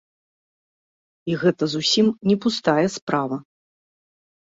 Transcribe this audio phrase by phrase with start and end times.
[1.33, 3.37] І гэта зусім не пустая справа.